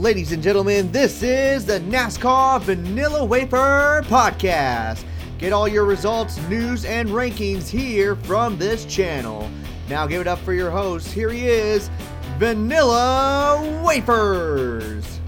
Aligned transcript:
Ladies 0.00 0.32
and 0.32 0.42
gentlemen, 0.42 0.90
this 0.92 1.22
is 1.22 1.66
the 1.66 1.78
NASCAR 1.80 2.62
Vanilla 2.62 3.22
Wafer 3.22 4.00
Podcast. 4.06 5.04
Get 5.36 5.52
all 5.52 5.68
your 5.68 5.84
results, 5.84 6.40
news, 6.48 6.86
and 6.86 7.10
rankings 7.10 7.68
here 7.68 8.16
from 8.16 8.56
this 8.56 8.86
channel. 8.86 9.50
Now 9.90 10.06
give 10.06 10.22
it 10.22 10.26
up 10.26 10.38
for 10.38 10.54
your 10.54 10.70
host. 10.70 11.12
Here 11.12 11.28
he 11.28 11.46
is, 11.46 11.90
Vanilla 12.38 13.82
Wafers. 13.84 15.20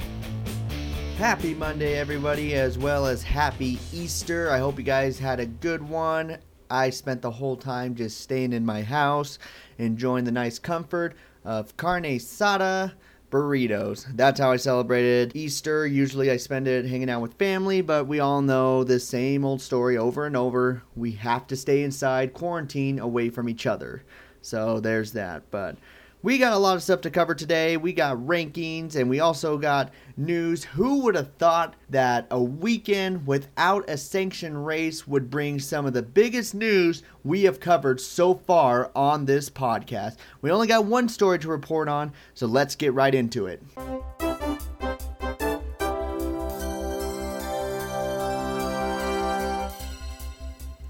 Happy 1.18 1.52
Monday, 1.52 1.98
everybody, 1.98 2.54
as 2.54 2.79
well 2.79 3.04
as 3.04 3.23
happy 3.23 3.79
Easter. 3.93 4.50
I 4.50 4.59
hope 4.59 4.79
you 4.79 4.84
guys 4.84 5.18
had 5.18 5.39
a 5.39 5.45
good 5.45 5.86
one. 5.86 6.39
I 6.70 6.88
spent 6.88 7.20
the 7.20 7.30
whole 7.30 7.59
time 7.59 7.95
just 7.95 8.23
staying 8.23 8.54
in 8.54 8.65
my 8.65 8.82
house, 8.82 9.38
enjoying 9.77 10.24
the 10.24 10.32
nice 10.32 10.59
comfort 10.59 11.15
of 11.45 11.77
carne 11.77 12.04
asada 12.04 12.93
burritos. 13.32 14.06
That's 14.14 14.38
how 14.38 14.52
I 14.52 14.56
celebrated 14.56 15.32
Easter. 15.34 15.86
Usually 15.86 16.30
I 16.30 16.36
spend 16.36 16.68
it 16.68 16.84
hanging 16.84 17.10
out 17.10 17.23
with 17.23 17.34
family, 17.34 17.80
but 17.80 18.06
we 18.06 18.20
all 18.20 18.42
know 18.42 18.84
the 18.84 19.00
same 19.00 19.45
old 19.45 19.62
story 19.62 19.96
over 19.96 20.27
and 20.27 20.36
over. 20.36 20.82
We 20.95 21.12
have 21.12 21.46
to 21.48 21.56
stay 21.56 21.82
inside, 21.82 22.34
quarantine, 22.34 22.98
away 22.98 23.30
from 23.30 23.48
each 23.48 23.66
other. 23.66 24.04
So 24.42 24.80
there's 24.80 25.12
that. 25.12 25.50
But 25.50 25.76
we 26.22 26.38
got 26.38 26.52
a 26.52 26.58
lot 26.58 26.76
of 26.76 26.82
stuff 26.82 27.00
to 27.02 27.10
cover 27.10 27.34
today. 27.34 27.76
We 27.76 27.92
got 27.92 28.16
rankings 28.16 28.94
and 28.94 29.10
we 29.10 29.20
also 29.20 29.58
got 29.58 29.90
news. 30.16 30.64
Who 30.64 31.00
would 31.00 31.14
have 31.14 31.34
thought 31.34 31.74
that 31.90 32.26
a 32.30 32.40
weekend 32.40 33.26
without 33.26 33.88
a 33.88 33.96
sanctioned 33.96 34.64
race 34.64 35.06
would 35.06 35.30
bring 35.30 35.58
some 35.58 35.84
of 35.84 35.92
the 35.92 36.02
biggest 36.02 36.54
news 36.54 37.02
we 37.24 37.42
have 37.45 37.60
covered 37.60 38.00
so 38.00 38.34
far 38.34 38.90
on 38.95 39.24
this 39.24 39.51
podcast? 39.51 40.16
We 40.40 40.51
only 40.51 40.68
got 40.68 40.84
one 40.84 41.09
story 41.09 41.38
to 41.40 41.48
report 41.48 41.88
on, 41.88 42.12
so 42.34 42.46
let's 42.46 42.76
get 42.76 42.95
right 42.95 43.14
into 43.14 43.46
it. 43.46 43.62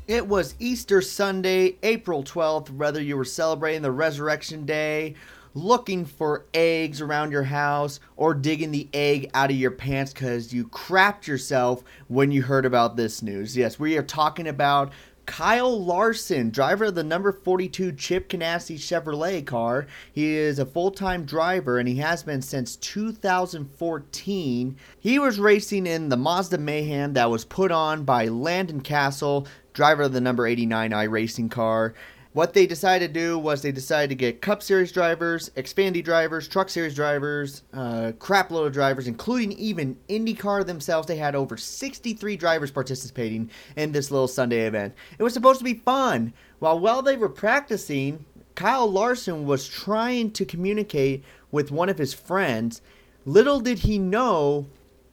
It 0.08 0.26
was 0.26 0.56
Easter 0.58 1.00
Sunday, 1.00 1.76
April 1.84 2.24
12th, 2.24 2.70
whether 2.70 3.00
you 3.00 3.16
were 3.16 3.24
celebrating 3.24 3.82
the 3.82 3.92
Resurrection 3.92 4.66
Day, 4.66 5.14
looking 5.54 6.04
for 6.04 6.46
eggs 6.52 7.00
around 7.00 7.30
your 7.30 7.44
house, 7.44 8.00
or 8.16 8.34
digging 8.34 8.72
the 8.72 8.88
egg 8.92 9.30
out 9.32 9.50
of 9.50 9.56
your 9.56 9.70
pants 9.70 10.12
because 10.12 10.52
you 10.52 10.66
crapped 10.66 11.28
yourself 11.28 11.84
when 12.08 12.32
you 12.32 12.42
heard 12.42 12.66
about 12.66 12.96
this 12.96 13.22
news. 13.22 13.56
Yes, 13.56 13.78
we 13.78 13.96
are 13.96 14.02
talking 14.02 14.48
about 14.48 14.92
Kyle 15.24 15.82
Larson, 15.82 16.50
driver 16.50 16.84
of 16.86 16.96
the 16.96 17.04
number 17.04 17.30
42 17.32 17.92
Chip 17.92 18.28
Ganassi 18.28 18.76
Chevrolet 18.76 19.46
car. 19.46 19.86
He 20.12 20.34
is 20.34 20.58
a 20.58 20.66
full 20.66 20.90
time 20.90 21.24
driver 21.24 21.78
and 21.78 21.88
he 21.88 21.94
has 21.96 22.24
been 22.24 22.42
since 22.42 22.76
2014. 22.76 24.76
He 24.98 25.18
was 25.18 25.38
racing 25.38 25.86
in 25.86 26.08
the 26.08 26.16
Monza 26.16 26.58
Mayhem 26.58 27.12
that 27.12 27.30
was 27.30 27.44
put 27.44 27.70
on 27.70 28.04
by 28.04 28.26
Landon 28.26 28.80
Cassill, 28.82 29.46
driver 29.72 30.02
of 30.02 30.12
the 30.12 30.20
number 30.20 30.44
89 30.46 30.90
iRacing 30.90 31.50
car. 31.50 31.94
What 32.34 32.54
they 32.54 32.66
decided 32.66 33.12
to 33.12 33.20
do 33.20 33.38
was 33.38 33.60
they 33.60 33.72
decided 33.72 34.08
to 34.08 34.14
get 34.14 34.40
Cup 34.40 34.62
Series 34.62 34.90
drivers, 34.90 35.50
Xfinity 35.50 36.02
drivers, 36.02 36.48
Truck 36.48 36.70
Series 36.70 36.94
drivers, 36.94 37.62
uh, 37.74 38.12
crapload 38.18 38.68
of 38.68 38.72
drivers, 38.72 39.06
including 39.06 39.52
even 39.52 39.98
IndyCar 40.08 40.64
themselves. 40.64 41.06
They 41.06 41.16
had 41.16 41.34
over 41.34 41.58
63 41.58 42.36
drivers 42.38 42.70
participating 42.70 43.50
in 43.76 43.92
this 43.92 44.10
little 44.10 44.28
Sunday 44.28 44.66
event. 44.66 44.94
It 45.18 45.22
was 45.22 45.34
supposed 45.34 45.58
to 45.58 45.64
be 45.64 45.74
fun. 45.74 46.32
While 46.58 46.78
while 46.78 47.02
they 47.02 47.16
were 47.16 47.28
practicing, 47.28 48.24
Kyle 48.54 48.90
Larson 48.90 49.44
was 49.44 49.68
trying 49.68 50.30
to 50.30 50.46
communicate 50.46 51.24
with 51.50 51.70
one 51.70 51.90
of 51.90 51.98
his 51.98 52.14
friends. 52.14 52.80
Little 53.26 53.60
did 53.60 53.80
he 53.80 53.98
know 53.98 54.68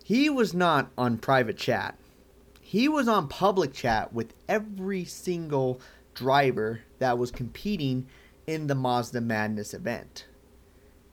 he 0.05 0.29
was 0.29 0.53
not 0.53 0.89
on 0.97 1.17
private 1.17 1.57
chat. 1.57 1.97
He 2.61 2.87
was 2.87 3.09
on 3.09 3.27
public 3.27 3.73
chat 3.73 4.13
with 4.13 4.33
every 4.47 5.03
single 5.03 5.81
driver 6.19 6.81
that 6.99 7.17
was 7.17 7.31
competing 7.31 8.05
in 8.45 8.67
the 8.67 8.75
Monza 8.75 9.21
Madness 9.21 9.73
event. 9.73 10.25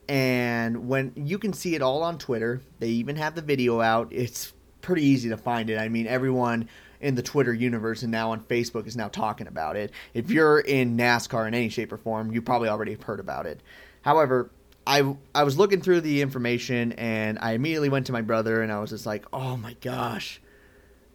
And 0.09 0.89
when 0.89 1.13
you 1.15 1.39
can 1.39 1.53
see 1.53 1.75
it 1.75 1.81
all 1.81 2.03
on 2.03 2.17
Twitter, 2.17 2.61
they 2.79 2.89
even 2.89 3.15
have 3.15 3.33
the 3.35 3.41
video 3.41 3.79
out. 3.79 4.09
It's 4.11 4.53
pretty 4.81 5.03
easy 5.03 5.29
to 5.29 5.37
find 5.37 5.69
it. 5.69 5.79
I 5.79 5.87
mean, 5.87 6.07
everyone 6.07 6.67
in 6.99 7.15
the 7.15 7.21
Twitter 7.21 7.53
universe 7.53 8.03
and 8.03 8.11
now 8.11 8.31
on 8.31 8.41
Facebook 8.41 8.85
is 8.85 8.97
now 8.97 9.07
talking 9.07 9.47
about 9.47 9.77
it. 9.77 9.91
If 10.13 10.29
you're 10.29 10.59
in 10.59 10.97
NASCAR 10.97 11.47
in 11.47 11.53
any 11.53 11.69
shape 11.69 11.91
or 11.93 11.97
form, 11.97 12.31
you 12.33 12.41
probably 12.41 12.67
already 12.67 12.91
have 12.91 13.03
heard 13.03 13.21
about 13.21 13.45
it. 13.45 13.61
However, 14.01 14.49
I 14.85 15.15
I 15.33 15.43
was 15.43 15.57
looking 15.57 15.81
through 15.81 16.01
the 16.01 16.21
information 16.21 16.93
and 16.93 17.39
I 17.41 17.53
immediately 17.53 17.89
went 17.89 18.07
to 18.07 18.13
my 18.13 18.21
brother 18.21 18.61
and 18.61 18.71
I 18.71 18.79
was 18.79 18.89
just 18.89 19.05
like, 19.05 19.25
"Oh 19.31 19.55
my 19.57 19.73
gosh. 19.81 20.41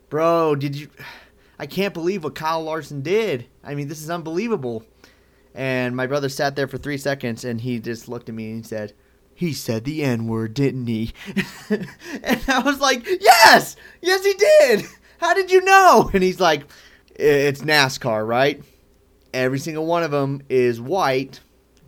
Bro, 0.09 0.57
did 0.57 0.77
you 0.77 0.89
I 1.59 1.67
can't 1.67 1.95
believe 1.95 2.25
what 2.25 2.35
Kyle 2.35 2.63
Larson 2.63 3.03
did. 3.03 3.47
I 3.63 3.75
mean, 3.75 3.89
this 3.89 4.03
is 4.03 4.11
unbelievable." 4.11 4.85
And 5.55 5.95
my 5.95 6.07
brother 6.07 6.31
sat 6.31 6.57
there 6.57 6.67
for 6.67 6.79
3 6.79 6.97
seconds 6.97 7.45
and 7.45 7.61
he 7.61 7.79
just 7.79 8.09
looked 8.09 8.31
at 8.31 8.35
me 8.35 8.49
and 8.53 8.57
he 8.59 8.63
said, 8.63 8.95
he 9.35 9.53
said 9.53 9.85
the 9.85 10.03
N 10.03 10.27
word, 10.27 10.55
didn't 10.55 10.87
he? 10.87 11.12
and 11.71 12.45
I 12.49 12.61
was 12.65 12.81
like, 12.81 13.07
yes, 13.21 13.77
yes, 14.01 14.25
he 14.25 14.35
did. 14.35 14.87
How 15.19 15.35
did 15.35 15.51
you 15.51 15.62
know? 15.62 16.11
And 16.15 16.23
he's 16.23 16.41
like, 16.41 16.62
it's 17.15 17.62
NASCAR, 17.62 18.27
right? 18.27 18.62
Every 19.35 19.59
single 19.59 19.87
one 19.87 20.03
of 20.03 20.11
them 20.11 20.43
is 20.49 20.81
white, 20.81 21.41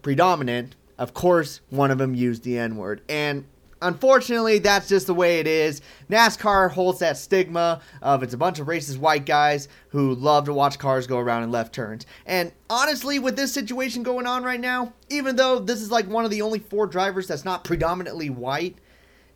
predominant. 0.02 0.76
Of 0.98 1.14
course, 1.14 1.60
one 1.70 1.90
of 1.90 1.98
them 1.98 2.14
used 2.14 2.44
the 2.44 2.58
N 2.58 2.76
word. 2.76 3.02
And 3.08 3.44
unfortunately, 3.84 4.58
that's 4.58 4.88
just 4.88 5.06
the 5.06 5.14
way 5.14 5.38
it 5.38 5.46
is. 5.46 5.80
NASCAR 6.10 6.70
holds 6.70 6.98
that 6.98 7.16
stigma 7.16 7.80
of 8.02 8.22
it's 8.22 8.34
a 8.34 8.38
bunch 8.38 8.58
of 8.58 8.66
racist 8.66 8.98
white 8.98 9.26
guys 9.26 9.68
who 9.88 10.14
love 10.14 10.46
to 10.46 10.52
watch 10.52 10.78
cars 10.78 11.06
go 11.06 11.18
around 11.18 11.44
in 11.44 11.50
left 11.50 11.74
turns. 11.74 12.06
And 12.26 12.50
honestly, 12.68 13.18
with 13.18 13.36
this 13.36 13.52
situation 13.52 14.02
going 14.02 14.26
on 14.26 14.42
right 14.42 14.60
now, 14.60 14.92
even 15.08 15.36
though 15.36 15.58
this 15.58 15.80
is 15.80 15.90
like 15.90 16.08
one 16.08 16.24
of 16.24 16.30
the 16.30 16.42
only 16.42 16.58
four 16.58 16.86
drivers 16.86 17.28
that's 17.28 17.44
not 17.44 17.62
predominantly 17.64 18.30
white, 18.30 18.76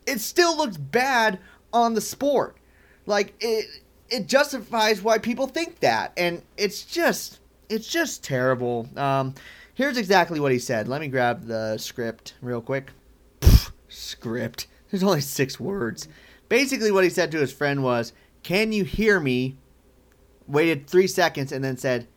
it 0.07 0.21
still 0.21 0.57
looks 0.57 0.77
bad 0.77 1.39
on 1.73 1.95
the 1.95 2.01
sport. 2.01 2.57
Like 3.07 3.35
it 3.41 3.67
it 4.11 4.27
justifies 4.27 5.03
why 5.03 5.19
people 5.19 5.47
think 5.47 5.81
that. 5.81 6.13
And 6.17 6.43
it's 6.57 6.85
just 6.85 7.41
it's 7.69 7.89
just 7.89 8.25
terrible. 8.25 8.89
Um 8.97 9.35
here's 9.75 9.99
exactly 9.99 10.41
what 10.41 10.51
he 10.51 10.59
said. 10.59 10.89
Let 10.89 11.01
me 11.01 11.09
grab 11.09 11.47
the 11.47 11.77
script 11.79 12.35
real 12.41 12.63
quick 12.63 12.91
script. 13.89 14.67
There's 14.91 15.03
only 15.03 15.21
six 15.21 15.59
words. 15.61 16.09
Basically, 16.49 16.91
what 16.91 17.05
he 17.05 17.11
said 17.11 17.31
to 17.33 17.41
his 17.41 17.53
friend 17.53 17.83
was, 17.83 18.13
Can 18.43 18.73
you 18.73 18.85
hear 18.85 19.21
me? 19.21 19.57
Waited 20.47 20.87
three 20.87 21.07
seconds 21.07 21.53
and 21.53 21.63
then 21.63 21.77
said, 21.77 22.09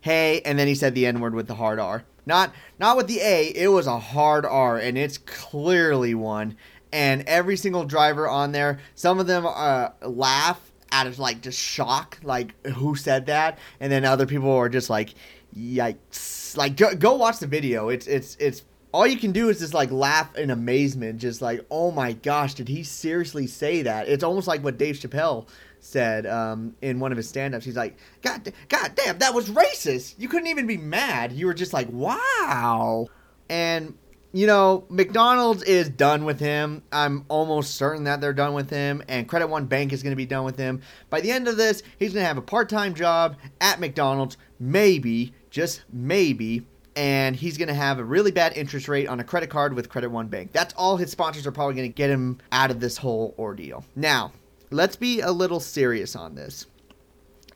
Hey, 0.00 0.40
and 0.44 0.58
then 0.58 0.68
he 0.68 0.74
said 0.74 0.94
the 0.94 1.06
N 1.06 1.20
word 1.20 1.34
with 1.34 1.46
the 1.46 1.54
hard 1.54 1.78
R. 1.78 2.04
Not 2.26 2.52
not 2.78 2.96
with 2.96 3.06
the 3.06 3.20
A, 3.20 3.52
it 3.54 3.68
was 3.68 3.86
a 3.86 3.98
hard 3.98 4.44
R, 4.44 4.78
and 4.78 4.98
it's 4.98 5.18
clearly 5.18 6.14
one. 6.14 6.56
And 6.92 7.22
every 7.22 7.56
single 7.56 7.84
driver 7.84 8.28
on 8.28 8.52
there, 8.52 8.80
some 8.94 9.20
of 9.20 9.26
them 9.26 9.46
uh, 9.46 9.90
laugh 10.02 10.60
out 10.92 11.06
of 11.06 11.18
like 11.18 11.40
just 11.40 11.58
shock, 11.58 12.18
like 12.22 12.54
who 12.66 12.96
said 12.96 13.26
that, 13.26 13.58
and 13.80 13.92
then 13.92 14.04
other 14.04 14.26
people 14.26 14.50
are 14.50 14.68
just 14.68 14.90
like, 14.90 15.14
yikes! 15.56 16.56
Like 16.56 16.76
go, 16.76 16.94
go 16.94 17.14
watch 17.14 17.38
the 17.38 17.46
video. 17.46 17.88
It's 17.88 18.06
it's 18.08 18.36
it's 18.40 18.62
all 18.96 19.06
you 19.06 19.18
can 19.18 19.30
do 19.30 19.50
is 19.50 19.58
just 19.58 19.74
like 19.74 19.90
laugh 19.90 20.34
in 20.36 20.48
amazement, 20.48 21.20
just 21.20 21.42
like, 21.42 21.60
oh 21.70 21.90
my 21.90 22.14
gosh, 22.14 22.54
did 22.54 22.66
he 22.66 22.82
seriously 22.82 23.46
say 23.46 23.82
that? 23.82 24.08
It's 24.08 24.24
almost 24.24 24.48
like 24.48 24.64
what 24.64 24.78
Dave 24.78 24.94
Chappelle 24.96 25.46
said 25.80 26.24
um, 26.24 26.74
in 26.80 26.98
one 26.98 27.12
of 27.12 27.18
his 27.18 27.28
stand-ups. 27.28 27.66
He's 27.66 27.76
like, 27.76 27.98
God, 28.22 28.50
God 28.70 28.92
damn, 28.94 29.18
that 29.18 29.34
was 29.34 29.50
racist. 29.50 30.14
You 30.16 30.30
couldn't 30.30 30.46
even 30.46 30.66
be 30.66 30.78
mad. 30.78 31.32
You 31.32 31.44
were 31.44 31.52
just 31.52 31.74
like, 31.74 31.90
wow. 31.90 33.08
And 33.50 33.98
you 34.32 34.46
know, 34.46 34.86
McDonald's 34.88 35.62
is 35.64 35.90
done 35.90 36.24
with 36.24 36.40
him. 36.40 36.82
I'm 36.90 37.26
almost 37.28 37.74
certain 37.74 38.04
that 38.04 38.22
they're 38.22 38.32
done 38.32 38.54
with 38.54 38.70
him, 38.70 39.02
and 39.08 39.28
Credit 39.28 39.48
One 39.48 39.66
Bank 39.66 39.92
is 39.92 40.02
going 40.02 40.12
to 40.12 40.16
be 40.16 40.26
done 40.26 40.44
with 40.44 40.56
him. 40.56 40.80
By 41.10 41.20
the 41.20 41.32
end 41.32 41.48
of 41.48 41.58
this, 41.58 41.82
he's 41.98 42.14
going 42.14 42.22
to 42.22 42.28
have 42.28 42.38
a 42.38 42.42
part 42.42 42.70
time 42.70 42.94
job 42.94 43.36
at 43.60 43.78
McDonald's, 43.78 44.38
maybe, 44.58 45.34
just 45.50 45.82
maybe 45.92 46.66
and 46.96 47.36
he's 47.36 47.58
going 47.58 47.68
to 47.68 47.74
have 47.74 47.98
a 47.98 48.04
really 48.04 48.30
bad 48.30 48.56
interest 48.56 48.88
rate 48.88 49.06
on 49.06 49.20
a 49.20 49.24
credit 49.24 49.50
card 49.50 49.74
with 49.74 49.90
Credit 49.90 50.10
One 50.10 50.28
Bank. 50.28 50.52
That's 50.52 50.72
all 50.74 50.96
his 50.96 51.10
sponsors 51.10 51.46
are 51.46 51.52
probably 51.52 51.74
going 51.74 51.90
to 51.90 51.94
get 51.94 52.08
him 52.08 52.38
out 52.50 52.70
of 52.70 52.80
this 52.80 52.96
whole 52.96 53.34
ordeal. 53.38 53.84
Now, 53.94 54.32
let's 54.70 54.96
be 54.96 55.20
a 55.20 55.30
little 55.30 55.60
serious 55.60 56.16
on 56.16 56.34
this. 56.34 56.66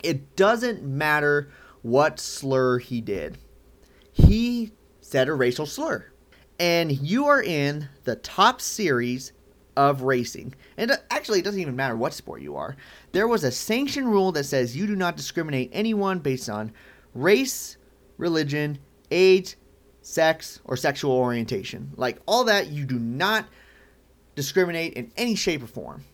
It 0.02 0.36
doesn't 0.36 0.82
matter 0.82 1.50
what 1.82 2.20
slur 2.20 2.78
he 2.78 3.00
did, 3.00 3.38
he 4.12 4.72
said 5.00 5.28
a 5.28 5.34
racial 5.34 5.66
slur. 5.66 6.06
And 6.58 6.92
you 6.92 7.24
are 7.26 7.42
in 7.42 7.88
the 8.04 8.16
top 8.16 8.60
series 8.60 9.32
of 9.76 10.02
racing. 10.02 10.54
And 10.76 10.90
uh, 10.90 10.96
actually, 11.10 11.38
it 11.38 11.44
doesn't 11.44 11.60
even 11.60 11.74
matter 11.74 11.96
what 11.96 12.12
sport 12.12 12.42
you 12.42 12.54
are. 12.56 12.76
There 13.12 13.26
was 13.26 13.44
a 13.44 13.50
sanction 13.50 14.06
rule 14.06 14.30
that 14.32 14.44
says 14.44 14.76
you 14.76 14.86
do 14.86 14.94
not 14.94 15.16
discriminate 15.16 15.70
anyone 15.72 16.18
based 16.18 16.50
on 16.50 16.72
race, 17.14 17.78
religion, 18.18 18.78
age, 19.10 19.56
sex, 20.02 20.60
or 20.64 20.76
sexual 20.76 21.12
orientation. 21.12 21.92
Like 21.96 22.20
all 22.26 22.44
that, 22.44 22.68
you 22.68 22.84
do 22.84 22.98
not 22.98 23.46
discriminate 24.34 24.94
in 24.94 25.12
any 25.16 25.34
shape 25.34 25.62
or 25.62 25.66
form. 25.66 26.04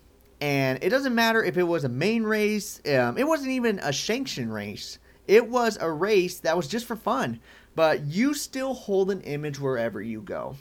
And 0.41 0.79
it 0.83 0.91
doesn't 0.91 1.15
matter 1.15 1.43
if 1.43 1.57
it 1.57 1.63
was 1.63 1.85
a 1.85 1.89
main 1.89 2.25
race, 2.25 2.81
um, 2.87 3.17
it 3.17 3.27
wasn't 3.27 3.51
even 3.51 3.79
a 3.79 3.93
sanction 3.93 4.51
race. 4.51 4.99
It 5.27 5.49
was 5.49 5.79
a 5.81 5.91
race 5.91 6.41
that 6.41 6.57
was 6.57 6.69
just 6.69 6.87
for 6.87 6.97
fun. 6.97 7.41
But 7.75 8.05
you 8.05 8.35
still 8.35 8.75
hold 8.75 9.11
an 9.11 9.21
image 9.23 9.59
wherever 9.59 10.01
you 10.01 10.23
go. 10.23 10.57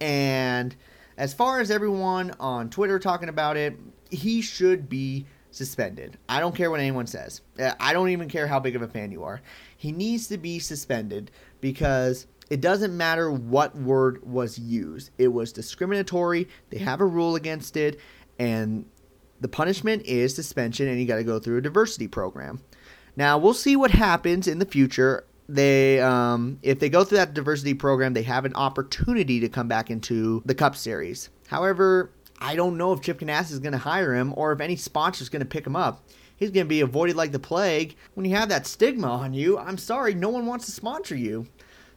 And 0.00 0.74
as 1.16 1.34
far 1.34 1.60
as 1.60 1.70
everyone 1.70 2.32
on 2.40 2.70
Twitter 2.70 2.98
talking 2.98 3.28
about 3.28 3.56
it, 3.56 3.76
he 4.10 4.40
should 4.40 4.88
be 4.88 5.26
suspended. 5.50 6.16
I 6.28 6.40
don't 6.40 6.54
care 6.54 6.70
what 6.70 6.80
anyone 6.80 7.06
says. 7.06 7.42
Uh, 7.58 7.72
I 7.80 7.92
don't 7.92 8.10
even 8.10 8.28
care 8.28 8.46
how 8.46 8.60
big 8.60 8.76
of 8.76 8.82
a 8.82 8.88
fan 8.88 9.12
you 9.12 9.24
are. 9.24 9.40
He 9.76 9.92
needs 9.92 10.28
to 10.28 10.38
be 10.38 10.58
suspended 10.58 11.30
because 11.60 12.26
it 12.50 12.60
doesn't 12.60 12.96
matter 12.96 13.30
what 13.30 13.76
word 13.76 14.24
was 14.26 14.58
used. 14.58 15.10
It 15.18 15.28
was 15.28 15.52
discriminatory. 15.52 16.48
They 16.70 16.78
have 16.78 17.00
a 17.00 17.06
rule 17.06 17.36
against 17.36 17.76
it, 17.76 18.00
and 18.38 18.84
the 19.40 19.48
punishment 19.48 20.02
is 20.04 20.34
suspension, 20.34 20.88
and 20.88 21.00
you 21.00 21.06
got 21.06 21.16
to 21.16 21.24
go 21.24 21.38
through 21.38 21.58
a 21.58 21.62
diversity 21.62 22.08
program. 22.08 22.60
Now 23.16 23.38
we'll 23.38 23.54
see 23.54 23.76
what 23.76 23.90
happens 23.90 24.48
in 24.48 24.58
the 24.58 24.66
future. 24.66 25.24
They, 25.48 26.00
um, 26.00 26.58
if 26.62 26.78
they 26.78 26.88
go 26.88 27.02
through 27.02 27.18
that 27.18 27.34
diversity 27.34 27.74
program, 27.74 28.14
they 28.14 28.22
have 28.22 28.44
an 28.44 28.54
opportunity 28.54 29.40
to 29.40 29.48
come 29.48 29.66
back 29.66 29.90
into 29.90 30.42
the 30.44 30.54
Cup 30.54 30.76
Series. 30.76 31.28
However, 31.48 32.12
I 32.40 32.54
don't 32.54 32.76
know 32.76 32.92
if 32.92 33.00
Chip 33.00 33.18
Ganassi 33.18 33.52
is 33.52 33.58
going 33.58 33.72
to 33.72 33.78
hire 33.78 34.14
him 34.14 34.32
or 34.36 34.52
if 34.52 34.60
any 34.60 34.76
sponsor 34.76 35.22
is 35.22 35.28
going 35.28 35.40
to 35.40 35.46
pick 35.46 35.66
him 35.66 35.76
up. 35.76 36.04
He's 36.40 36.50
going 36.50 36.64
to 36.64 36.68
be 36.68 36.80
avoided 36.80 37.16
like 37.16 37.32
the 37.32 37.38
plague. 37.38 37.96
When 38.14 38.24
you 38.24 38.34
have 38.34 38.48
that 38.48 38.66
stigma 38.66 39.08
on 39.08 39.34
you, 39.34 39.58
I'm 39.58 39.76
sorry, 39.76 40.14
no 40.14 40.30
one 40.30 40.46
wants 40.46 40.64
to 40.64 40.72
sponsor 40.72 41.14
you. 41.14 41.46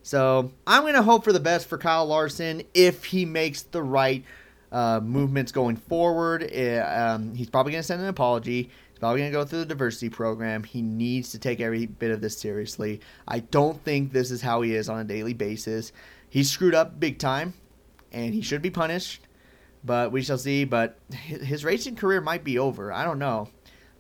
So 0.04 0.52
I'm 0.68 0.82
going 0.82 0.96
to 0.96 1.02
hope 1.02 1.24
for 1.24 1.32
the 1.32 1.40
best 1.40 1.70
for 1.70 1.78
Kyle 1.78 2.06
Larson 2.06 2.62
if 2.74 3.06
he 3.06 3.24
makes 3.24 3.62
the 3.62 3.82
right 3.82 4.26
uh, 4.74 5.00
movements 5.02 5.54
going 5.54 5.78
forward. 5.78 6.52
Uh, 6.54 7.14
um, 7.16 7.34
he's 7.34 7.50
probably 7.50 7.72
going 7.72 7.82
to 7.84 7.88
send 7.88 8.02
an 8.02 8.10
apology. 8.10 8.64
He's 8.64 9.00
probably 9.00 9.22
going 9.22 9.32
to 9.32 9.38
go 9.38 9.46
through 9.46 9.60
the 9.60 9.66
diversity 9.66 10.10
program. 10.10 10.66
He 10.66 10.82
needs 10.82 11.32
to 11.32 11.40
take 11.40 11.62
every 11.62 11.86
bit 11.86 12.12
of 12.12 12.20
this 12.20 12.38
seriously. 12.38 13.00
I 13.26 13.40
don't 13.40 13.82
think 13.86 14.12
this 14.12 14.30
is 14.30 14.42
how 14.42 14.62
he 14.62 14.76
is 14.76 14.90
on 14.90 15.00
a 15.00 15.06
daily 15.06 15.34
basis. 15.34 15.94
He's 16.30 16.52
screwed 16.52 16.76
up 16.76 17.00
big 17.00 17.18
time, 17.18 17.54
and 18.12 18.34
he 18.34 18.42
should 18.42 18.62
be 18.62 18.70
punished 18.70 19.22
but 19.84 20.12
we 20.12 20.22
shall 20.22 20.38
see. 20.38 20.64
But 20.64 20.98
his 21.12 21.66
racing 21.66 21.96
career 21.96 22.22
might 22.22 22.44
be 22.44 22.58
over. 22.58 22.92
I 22.92 23.04
don't 23.04 23.20
know. 23.20 23.50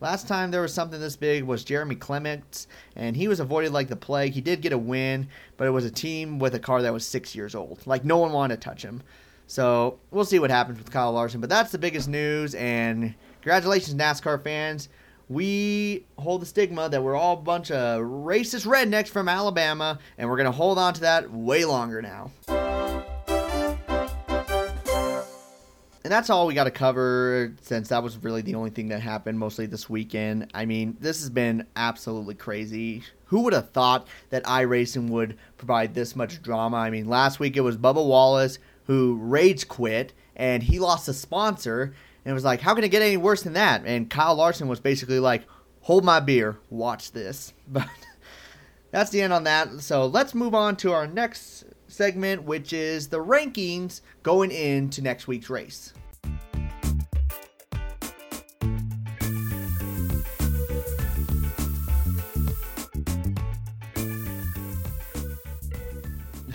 Last 0.03 0.27
time 0.27 0.51
there 0.51 0.61
was 0.61 0.73
something 0.73 0.99
this 0.99 1.15
big 1.15 1.45
was 1.45 1.63
Jeremy 1.63 1.95
Clements, 1.95 2.67
and 2.97 3.15
he 3.15 3.29
was 3.29 3.39
avoided 3.39 3.71
like 3.71 3.87
the 3.87 3.95
plague. 3.95 4.33
He 4.33 4.41
did 4.41 4.59
get 4.59 4.73
a 4.73 4.77
win, 4.77 5.29
but 5.55 5.65
it 5.65 5.69
was 5.69 5.85
a 5.85 5.89
team 5.89 6.39
with 6.39 6.53
a 6.55 6.59
car 6.59 6.81
that 6.81 6.91
was 6.91 7.07
six 7.07 7.33
years 7.33 7.55
old. 7.55 7.79
Like 7.87 8.03
no 8.03 8.17
one 8.17 8.33
wanted 8.33 8.59
to 8.59 8.67
touch 8.67 8.83
him. 8.83 9.01
So 9.47 9.99
we'll 10.11 10.25
see 10.25 10.39
what 10.39 10.49
happens 10.51 10.77
with 10.77 10.91
Kyle 10.91 11.13
Larson. 11.13 11.39
But 11.39 11.49
that's 11.49 11.71
the 11.71 11.77
biggest 11.77 12.09
news, 12.09 12.53
and 12.53 13.15
congratulations, 13.39 13.95
NASCAR 13.95 14.43
fans. 14.43 14.89
We 15.29 16.05
hold 16.19 16.41
the 16.41 16.47
stigma 16.47 16.89
that 16.89 17.01
we're 17.01 17.15
all 17.15 17.35
a 17.35 17.41
bunch 17.41 17.71
of 17.71 18.01
racist 18.01 18.67
rednecks 18.67 19.07
from 19.07 19.29
Alabama, 19.29 19.99
and 20.17 20.29
we're 20.29 20.35
going 20.35 20.47
to 20.47 20.51
hold 20.51 20.77
on 20.79 20.95
to 20.95 21.01
that 21.01 21.31
way 21.31 21.63
longer 21.63 22.01
now. 22.01 22.29
That's 26.13 26.29
all 26.29 26.45
we 26.45 26.53
got 26.53 26.65
to 26.65 26.71
cover 26.71 27.53
since 27.61 27.89
that 27.89 28.03
was 28.03 28.17
really 28.17 28.43
the 28.43 28.53
only 28.53 28.69
thing 28.69 28.89
that 28.89 29.01
happened 29.01 29.39
mostly 29.39 29.65
this 29.65 29.89
weekend. 29.89 30.51
I 30.53 30.65
mean, 30.65 30.95
this 30.99 31.19
has 31.21 31.29
been 31.29 31.65
absolutely 31.75 32.35
crazy. 32.35 33.01
Who 33.25 33.41
would 33.41 33.53
have 33.53 33.71
thought 33.71 34.07
that 34.29 34.43
iRacing 34.43 35.09
would 35.09 35.37
provide 35.57 35.95
this 35.95 36.15
much 36.15 36.41
drama? 36.43 36.77
I 36.77 36.91
mean, 36.91 37.07
last 37.07 37.39
week 37.39 37.57
it 37.57 37.61
was 37.61 37.77
Bubba 37.77 38.05
Wallace 38.05 38.59
who 38.85 39.17
rage 39.21 39.67
quit 39.67 40.13
and 40.35 40.61
he 40.61 40.79
lost 40.79 41.07
a 41.07 41.13
sponsor 41.13 41.95
and 42.25 42.31
it 42.31 42.33
was 42.33 42.45
like, 42.45 42.61
how 42.61 42.75
can 42.75 42.83
it 42.83 42.89
get 42.89 43.01
any 43.01 43.17
worse 43.17 43.41
than 43.41 43.53
that? 43.53 43.83
And 43.85 44.09
Kyle 44.09 44.35
Larson 44.35 44.67
was 44.67 44.79
basically 44.79 45.19
like, 45.19 45.43
hold 45.81 46.05
my 46.05 46.19
beer, 46.19 46.59
watch 46.69 47.11
this. 47.11 47.53
But 47.67 47.87
that's 48.91 49.09
the 49.09 49.23
end 49.23 49.33
on 49.33 49.45
that. 49.45 49.79
So 49.79 50.05
let's 50.05 50.35
move 50.35 50.53
on 50.53 50.75
to 50.77 50.91
our 50.91 51.07
next 51.07 51.63
segment, 51.87 52.43
which 52.43 52.71
is 52.71 53.07
the 53.07 53.17
rankings 53.17 54.01
going 54.21 54.51
into 54.51 55.01
next 55.01 55.27
week's 55.27 55.49
race. 55.49 55.93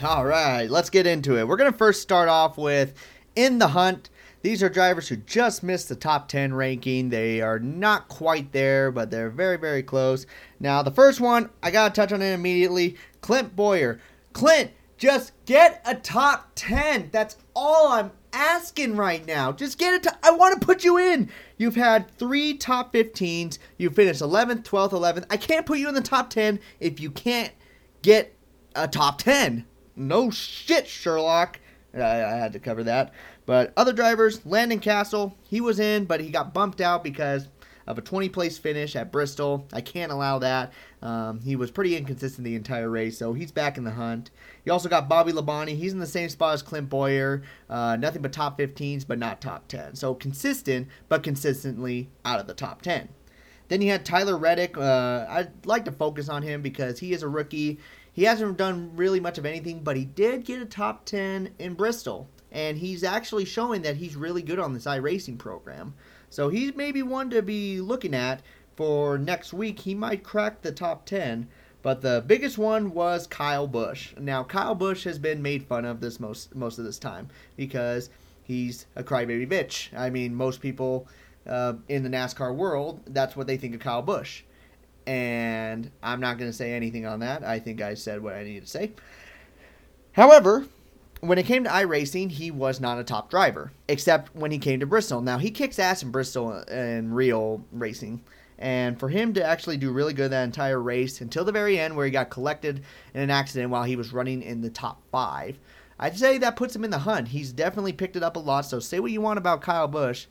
All 0.00 0.25
right, 0.25 0.71
let's 0.71 0.91
get 0.91 1.09
into 1.09 1.39
it. 1.39 1.49
We're 1.49 1.56
going 1.56 1.73
to 1.73 1.77
first 1.77 2.03
start 2.03 2.29
off 2.29 2.56
with 2.56 2.95
In 3.35 3.59
the 3.59 3.69
Hunt. 3.69 4.11
These 4.43 4.62
are 4.62 4.69
drivers 4.69 5.09
who 5.09 5.17
just 5.17 5.65
missed 5.65 5.89
the 5.89 5.97
top 5.97 6.29
10 6.29 6.55
ranking. 6.55 7.09
They 7.09 7.41
are 7.41 7.59
not 7.59 8.06
quite 8.06 8.53
there, 8.53 8.93
but 8.93 9.11
they're 9.11 9.29
very, 9.29 9.56
very 9.56 9.83
close. 9.83 10.25
Now, 10.61 10.83
the 10.83 10.93
first 10.93 11.21
one, 11.21 11.50
I 11.65 11.73
got 11.73 11.93
to 11.93 12.00
touch 12.00 12.12
on 12.12 12.23
it 12.23 12.33
immediately 12.33 12.97
Clint 13.23 13.56
Bowyer. 13.56 13.99
Clint, 14.35 14.71
just 14.99 15.33
get 15.47 15.83
a 15.85 15.97
top 15.97 16.53
10. 16.55 17.09
That's 17.11 17.37
all 17.56 17.89
I'm 17.89 18.12
asking 18.33 18.95
right 18.95 19.27
now. 19.27 19.50
Just 19.50 19.79
get 19.79 19.95
it 19.95 20.05
to 20.05 20.17
I 20.23 20.31
want 20.31 20.61
to 20.61 20.65
put 20.65 20.85
you 20.85 20.97
in. 20.97 21.29
You've 21.56 21.75
had 21.75 22.09
3 22.19 22.55
top 22.55 22.93
15s. 22.93 23.59
You 23.79 23.91
finished 23.91 24.21
11th, 24.21 24.62
12th, 24.62 24.93
11th. 24.93 25.27
I 25.29 25.37
can't 25.37 25.67
put 25.67 25.81
you 25.81 25.89
in 25.89 25.97
the 25.97 26.00
top 26.03 26.31
10 26.31 26.61
if 26.79 27.00
you 27.00 27.11
can't 27.11 27.53
get 28.03 28.37
a 28.77 28.87
top 28.87 29.19
10. 29.19 29.67
No 29.99 30.31
shit, 30.31 30.87
Sherlock. 30.87 31.61
I, 31.95 32.00
I 32.00 32.37
had 32.37 32.53
to 32.53 32.59
cover 32.59 32.85
that. 32.85 33.12
But 33.47 33.73
other 33.77 33.93
drivers, 33.93 34.45
Landon 34.47 34.81
Cassill, 34.81 35.35
he 35.49 35.61
was 35.61 35.81
in, 35.81 36.05
but 36.05 36.21
he 36.21 36.31
got 36.31 36.55
bumped 36.55 36.81
out 36.81 37.03
because 37.03 37.49
of 37.87 37.97
a 37.97 38.03
20 38.03 38.29
place 38.29 38.59
finish 38.59 38.95
at 38.95 39.11
Bristol. 39.11 39.67
I 39.73 39.81
can't 39.81 40.12
allow 40.12 40.39
that. 40.41 40.73
Um, 41.00 41.41
he 41.41 41.56
was 41.56 41.71
pretty 41.71 41.97
inconsistent 41.97 42.45
the 42.45 42.55
entire 42.55 42.91
race, 42.91 43.17
so 43.17 43.33
he's 43.33 43.50
back 43.50 43.79
in 43.79 43.85
the 43.85 43.93
hunt. 43.93 44.31
You 44.65 44.73
also 44.73 44.91
got 44.91 45.09
Bobby 45.09 45.33
Labonte. 45.33 45.77
He's 45.77 45.95
in 45.95 45.99
the 45.99 46.06
same 46.06 46.29
spot 46.29 46.53
as 46.53 46.62
Clint 46.62 46.91
Bowyer. 46.91 47.43
Uh, 47.71 47.97
nothing 47.97 48.21
but 48.21 48.33
top 48.33 48.59
15s, 48.59 49.06
but 49.06 49.19
not 49.19 49.41
top 49.41 49.67
10. 49.69 49.95
So 49.95 50.15
consistent, 50.15 50.89
but 51.09 51.23
consistently 51.23 52.11
out 52.27 52.41
of 52.41 52.47
the 52.47 52.55
top 52.55 52.83
10. 52.83 53.09
Then 53.69 53.83
you 53.83 53.91
had 53.91 54.05
Tyler 54.05 54.37
Reddick. 54.37 54.77
Uh, 54.77 55.27
I'd 55.29 55.67
like 55.67 55.85
to 55.87 55.93
focus 55.93 56.29
on 56.29 56.43
him 56.43 56.61
because 56.61 56.99
he 56.99 57.12
is 57.12 57.23
a 57.23 57.28
rookie. 57.28 57.78
He 58.12 58.25
hasn't 58.25 58.57
done 58.57 58.93
really 58.97 59.21
much 59.21 59.38
of 59.38 59.47
anything, 59.47 59.81
but 59.81 59.97
he 59.97 60.05
did 60.05 60.45
get 60.45 60.62
a 60.62 60.67
top 60.67 61.05
10 61.05 61.50
in 61.59 61.75
Bristol. 61.75 62.29
And 62.50 62.79
he's 62.79 63.05
actually 63.05 63.45
showing 63.45 63.83
that 63.83 63.97
he's 63.97 64.17
really 64.17 64.43
good 64.43 64.59
on 64.59 64.73
this 64.73 64.87
iRacing 64.87 65.38
program. 65.38 65.95
So 66.31 66.49
he's 66.49 66.75
maybe 66.75 67.03
one 67.03 67.31
to 67.31 67.43
be 67.43 67.81
looking 67.81 68.15
at 68.15 68.43
for 68.77 69.19
next 69.19 69.53
week. 69.53 69.81
He 69.81 69.95
might 69.95 70.25
crack 70.25 70.62
the 70.62 70.73
top 70.73 71.05
10. 71.05 71.49
But 71.83 72.00
the 72.00 72.23
biggest 72.27 72.59
one 72.59 72.93
was 72.93 73.27
Kyle 73.27 73.67
Busch. 73.67 74.15
Now 74.19 74.43
Kyle 74.43 74.75
Busch 74.75 75.05
has 75.05 75.19
been 75.19 75.43
made 75.43 75.65
fun 75.65 75.85
of 75.85 76.00
this 76.00 76.19
most 76.19 76.55
most 76.55 76.79
of 76.79 76.85
this 76.85 76.99
time 76.99 77.29
because 77.57 78.11
he's 78.43 78.87
a 78.97 79.05
crybaby 79.05 79.49
bitch. 79.49 79.97
I 79.97 80.11
mean, 80.11 80.35
most 80.35 80.61
people 80.61 81.07
uh, 81.47 81.75
in 81.88 82.03
the 82.03 82.09
NASCAR 82.09 82.55
world, 82.55 83.00
that's 83.07 83.37
what 83.37 83.47
they 83.47 83.57
think 83.57 83.75
of 83.75 83.81
Kyle 83.81 84.03
Busch. 84.03 84.43
And 85.09 85.91
I'm 86.03 86.21
not 86.21 86.37
going 86.37 86.50
to 86.50 86.57
say 86.57 86.75
anything 86.75 87.07
on 87.07 87.21
that. 87.21 87.43
I 87.43 87.61
think 87.61 87.81
I 87.81 87.95
said 87.95 88.23
what 88.23 88.35
I 88.35 88.45
needed 88.45 88.65
to 88.65 88.69
say. 88.69 88.93
However, 90.12 90.67
when 91.21 91.38
it 91.38 91.47
came 91.47 91.65
to 91.65 91.71
iRacing, 91.71 92.31
he 92.31 92.50
was 92.50 92.79
not 92.79 92.99
a 92.99 93.05
top 93.05 93.31
driver, 93.31 93.73
except 93.88 94.37
when 94.37 94.50
he 94.50 94.59
came 94.59 94.81
to 94.81 94.87
Bristol. 94.87 95.23
Now, 95.23 95.38
he 95.38 95.50
kicks 95.50 95.79
ass 95.79 96.03
in 96.03 96.11
Bristol 96.11 96.62
and 96.69 97.17
real 97.17 97.65
racing. 97.73 98.23
And 98.59 99.00
for 99.00 99.09
him 99.09 99.33
to 99.33 99.43
actually 99.43 99.79
do 99.79 99.93
really 99.93 100.12
good 100.12 100.31
that 100.31 100.45
entire 100.45 100.79
race 100.79 101.23
until 101.23 101.47
the 101.47 101.53
very 101.53 101.79
end, 101.79 101.97
where 101.97 102.05
he 102.05 102.12
got 102.12 102.29
collected 102.29 102.83
in 103.15 103.23
an 103.23 103.31
accident 103.31 103.71
while 103.71 103.85
he 103.85 103.97
was 103.97 104.12
running 104.12 104.43
in 104.43 104.61
the 104.61 104.69
top 104.69 105.00
five, 105.11 105.59
I'd 105.99 106.19
say 106.19 106.37
that 106.37 106.57
puts 106.57 106.77
him 106.77 106.85
in 106.85 106.91
the 106.91 106.99
hunt. 106.99 107.29
He's 107.29 107.50
definitely 107.50 107.95
picked 107.95 108.17
it 108.17 108.23
up 108.23 108.37
a 108.37 108.41
lot. 108.41 108.67
So 108.67 108.79
say 108.79 109.00
what 109.00 109.11
you 109.11 109.23
want 109.23 109.38
about 109.38 109.62
Kyle 109.62 109.88
Busch. 109.88 110.27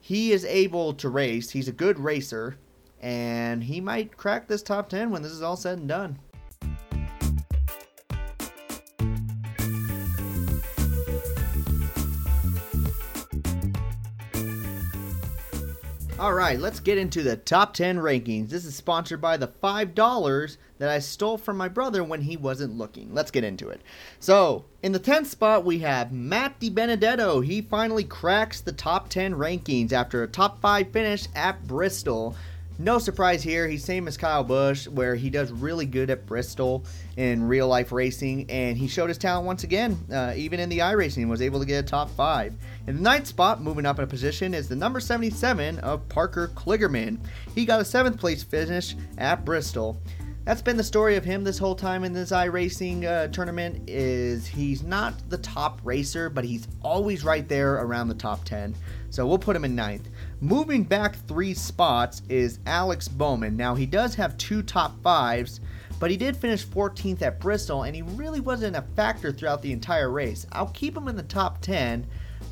He 0.00 0.32
is 0.32 0.46
able 0.46 0.94
to 0.94 1.10
race. 1.10 1.50
He's 1.50 1.68
a 1.68 1.72
good 1.72 1.98
racer. 1.98 2.56
And 3.02 3.64
he 3.64 3.80
might 3.80 4.16
crack 4.16 4.46
this 4.46 4.62
top 4.62 4.88
10 4.88 5.10
when 5.10 5.22
this 5.22 5.32
is 5.32 5.42
all 5.42 5.56
said 5.56 5.78
and 5.78 5.88
done. 5.88 6.18
All 16.22 16.34
right, 16.34 16.56
let's 16.56 16.78
get 16.78 16.98
into 16.98 17.24
the 17.24 17.34
top 17.34 17.74
10 17.74 17.98
rankings. 17.98 18.48
This 18.48 18.64
is 18.64 18.76
sponsored 18.76 19.20
by 19.20 19.36
the 19.36 19.48
$5 19.48 20.56
that 20.78 20.88
I 20.88 21.00
stole 21.00 21.36
from 21.36 21.56
my 21.56 21.66
brother 21.66 22.04
when 22.04 22.20
he 22.20 22.36
wasn't 22.36 22.78
looking. 22.78 23.12
Let's 23.12 23.32
get 23.32 23.42
into 23.42 23.70
it. 23.70 23.80
So, 24.20 24.66
in 24.84 24.92
the 24.92 25.00
10th 25.00 25.26
spot, 25.26 25.64
we 25.64 25.80
have 25.80 26.12
Matt 26.12 26.60
DiBenedetto. 26.60 27.44
He 27.44 27.60
finally 27.60 28.04
cracks 28.04 28.60
the 28.60 28.70
top 28.70 29.08
10 29.08 29.34
rankings 29.34 29.92
after 29.92 30.22
a 30.22 30.28
top 30.28 30.60
5 30.60 30.92
finish 30.92 31.26
at 31.34 31.66
Bristol. 31.66 32.36
No 32.82 32.98
surprise 32.98 33.44
here, 33.44 33.68
he's 33.68 33.84
same 33.84 34.08
as 34.08 34.16
Kyle 34.16 34.42
Busch, 34.42 34.88
where 34.88 35.14
he 35.14 35.30
does 35.30 35.52
really 35.52 35.86
good 35.86 36.10
at 36.10 36.26
Bristol 36.26 36.84
in 37.16 37.46
real 37.46 37.68
life 37.68 37.92
racing, 37.92 38.50
and 38.50 38.76
he 38.76 38.88
showed 38.88 39.06
his 39.06 39.18
talent 39.18 39.46
once 39.46 39.62
again, 39.62 39.96
uh, 40.12 40.32
even 40.34 40.58
in 40.58 40.68
the 40.68 40.80
iRacing, 40.80 41.28
was 41.28 41.40
able 41.40 41.60
to 41.60 41.64
get 41.64 41.84
a 41.84 41.86
top 41.86 42.10
five. 42.10 42.52
In 42.88 42.96
the 42.96 43.00
ninth 43.00 43.28
spot, 43.28 43.62
moving 43.62 43.86
up 43.86 43.98
in 43.98 44.04
a 44.04 44.08
position, 44.08 44.52
is 44.52 44.66
the 44.68 44.74
number 44.74 44.98
77 44.98 45.78
of 45.78 46.08
Parker 46.08 46.50
Kligerman. 46.56 47.20
He 47.54 47.64
got 47.64 47.80
a 47.80 47.84
seventh 47.84 48.18
place 48.18 48.42
finish 48.42 48.96
at 49.16 49.44
Bristol 49.44 50.02
that's 50.44 50.62
been 50.62 50.76
the 50.76 50.82
story 50.82 51.14
of 51.14 51.24
him 51.24 51.44
this 51.44 51.58
whole 51.58 51.74
time 51.74 52.02
in 52.02 52.12
this 52.12 52.32
iRacing 52.32 53.04
uh, 53.04 53.28
tournament 53.28 53.88
is 53.88 54.44
he's 54.44 54.82
not 54.82 55.14
the 55.30 55.38
top 55.38 55.80
racer 55.84 56.28
but 56.28 56.44
he's 56.44 56.66
always 56.82 57.22
right 57.22 57.48
there 57.48 57.74
around 57.74 58.08
the 58.08 58.14
top 58.14 58.44
10 58.44 58.74
so 59.10 59.26
we'll 59.26 59.38
put 59.38 59.54
him 59.54 59.64
in 59.64 59.76
ninth. 59.76 60.08
Moving 60.40 60.82
back 60.82 61.16
three 61.28 61.54
spots 61.54 62.22
is 62.28 62.58
alex 62.66 63.06
bowman. 63.06 63.56
Now 63.56 63.74
he 63.74 63.86
does 63.86 64.14
have 64.16 64.36
two 64.36 64.62
top 64.62 65.00
fives 65.02 65.60
but 66.00 66.10
he 66.10 66.16
did 66.16 66.36
finish 66.36 66.66
14th 66.66 67.22
at 67.22 67.38
bristol 67.38 67.84
and 67.84 67.94
he 67.94 68.02
really 68.02 68.40
wasn't 68.40 68.74
a 68.74 68.82
factor 68.96 69.30
throughout 69.30 69.62
the 69.62 69.72
entire 69.72 70.10
race. 70.10 70.46
I'll 70.50 70.68
keep 70.68 70.96
him 70.96 71.06
in 71.06 71.14
the 71.14 71.22
top 71.22 71.60
10 71.60 72.04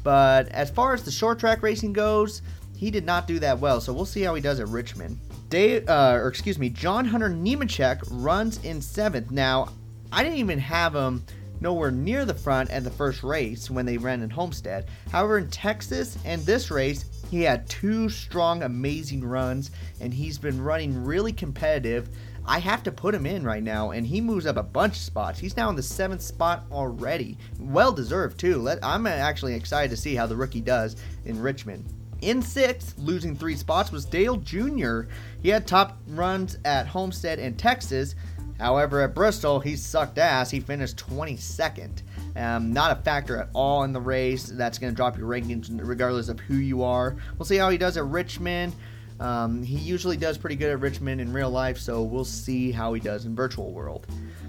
but 0.05 0.49
as 0.51 0.71
far 0.71 0.95
as 0.95 1.03
the 1.03 1.11
short 1.11 1.41
track 1.41 1.61
racing 1.63 1.93
goes 1.93 2.43
he 2.77 2.93
did 2.93 3.05
not 3.05 3.27
do 3.27 3.41
that 3.41 3.59
well. 3.59 3.81
So 3.81 3.93
we'll 3.93 4.05
see 4.05 4.23
how 4.23 4.35
he 4.37 4.41
does 4.41 4.61
at 4.61 4.69
richmond 4.69 5.19
Dave, 5.51 5.89
uh, 5.89 6.13
or 6.15 6.29
excuse 6.29 6.61
me, 6.61 6.71
John 6.71 7.05
Hunter 7.05 7.29
Nemechek 7.29 8.03
runs 8.11 8.65
in 8.65 8.81
seventh. 8.81 9.33
Now, 9.33 9.71
I 10.13 10.23
didn't 10.23 10.39
even 10.39 10.61
have 10.61 10.95
him 10.95 11.25
nowhere 11.61 11.91
near 11.91 12.25
the 12.25 12.35
front 12.35 12.71
at 12.71 12.85
the 12.85 12.91
first 12.91 13.25
race 13.25 13.69
when 13.69 13.85
they 13.85 13.99
ran 13.99 14.23
in 14.23 14.31
Homestead. 14.31 14.87
However, 15.11 15.39
in 15.39 15.51
Texas 15.51 16.17
and 16.25 16.41
this 16.43 16.71
race, 16.71 17.05
he 17.33 17.43
had 17.43 17.69
two 17.69 18.09
strong, 18.09 18.63
amazing 18.63 19.25
runs, 19.25 19.73
and 20.01 20.15
he's 20.15 20.39
been 20.39 20.63
running 20.63 21.05
really 21.05 21.33
competitive. 21.33 22.09
I 22.47 22.61
have 22.61 22.85
to 22.85 22.93
put 22.93 23.15
him 23.15 23.27
in 23.27 23.43
right 23.43 23.63
now, 23.63 23.91
and 23.91 24.07
he 24.07 24.21
moves 24.21 24.47
up 24.47 24.57
a 24.57 24.63
bunch 24.63 24.93
of 24.93 25.03
spots. 25.03 25.41
He's 25.41 25.57
now 25.57 25.69
in 25.69 25.77
the 25.77 25.83
seventh 25.83 26.23
spot 26.23 26.65
already. 26.71 27.37
Well 27.59 27.91
deserved, 27.91 28.39
too. 28.39 28.69
I'm 28.85 29.09
actually 29.09 29.55
excited 29.55 29.91
to 29.91 29.97
see 29.97 30.15
how 30.15 30.27
the 30.27 30.37
rookie 30.37 30.61
does 30.61 30.95
in 31.25 31.41
Richmond. 31.41 31.85
In 32.23 32.43
sixth, 32.43 32.99
losing 32.99 33.35
three 33.35 33.57
spots, 33.57 33.91
was 33.91 34.05
Dale 34.05 34.37
Jr. 34.37 35.03
He 35.43 35.49
had 35.49 35.67
top 35.67 35.99
runs 36.07 36.59
at 36.65 36.87
Homestead 36.87 37.39
and 37.39 37.59
Texas. 37.59 38.15
However, 38.59 39.01
at 39.01 39.15
Bristol, 39.15 39.59
he 39.59 39.75
sucked 39.75 40.19
ass. 40.19 40.51
He 40.51 40.61
finished 40.61 40.99
22nd. 40.99 42.03
Um, 42.37 42.75
not 42.75 42.93
a 42.93 43.03
factor 43.03 43.39
at 43.39 43.49
all 43.55 43.85
in 43.85 43.95
the 43.95 44.01
race. 44.01 44.45
That's 44.45 44.79
going 44.79 44.93
to 44.93 44.97
drop 44.97 45.17
your 45.17 45.29
rankings 45.29 45.71
regardless 45.83 46.29
of 46.29 46.41
who 46.41 46.57
you 46.57 46.83
are. 46.83 47.17
We'll 47.39 47.47
see 47.47 47.57
how 47.57 47.71
he 47.71 47.79
does 47.79 47.97
at 47.97 48.05
Richmond. 48.05 48.75
Um, 49.21 49.63
he 49.63 49.77
usually 49.77 50.17
does 50.17 50.39
pretty 50.39 50.57
good 50.57 50.71
at 50.71 50.81
Richmond 50.81 51.21
in 51.21 51.33
real 51.33 51.51
life, 51.51 51.79
so 51.79 52.03
we'll 52.03 52.25
see 52.25 52.73
how 52.73 52.95
he 52.95 53.01
does 53.01 53.27
in 53.27 53.37
virtual 53.37 53.71
world. 53.71 54.07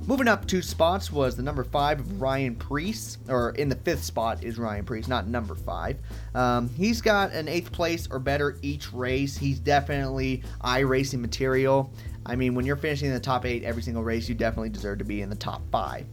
Moving 0.07 0.27
up 0.27 0.47
two 0.47 0.61
spots 0.61 1.11
was 1.11 1.35
the 1.35 1.43
number 1.43 1.63
five 1.63 1.99
of 1.99 2.21
Ryan 2.21 2.55
Preece, 2.55 3.19
or 3.27 3.51
in 3.51 3.69
the 3.69 3.75
fifth 3.75 4.03
spot 4.03 4.43
is 4.43 4.57
Ryan 4.57 4.85
Preece, 4.85 5.07
not 5.07 5.27
number 5.27 5.53
five. 5.53 5.99
Um, 6.33 6.69
he's 6.69 7.01
got 7.01 7.33
an 7.33 7.47
eighth 7.47 7.71
place 7.71 8.07
or 8.09 8.17
better 8.17 8.57
each 8.61 8.91
race. 8.93 9.37
He's 9.37 9.59
definitely 9.59 10.41
iRacing 10.63 11.19
material. 11.19 11.91
I 12.25 12.35
mean, 12.35 12.55
when 12.55 12.65
you're 12.65 12.77
finishing 12.77 13.09
in 13.09 13.13
the 13.13 13.19
top 13.19 13.45
eight 13.45 13.63
every 13.63 13.83
single 13.83 14.03
race, 14.03 14.27
you 14.27 14.35
definitely 14.35 14.69
deserve 14.69 14.99
to 14.99 15.05
be 15.05 15.21
in 15.21 15.29
the 15.29 15.35
top 15.35 15.61
five. 15.71 16.07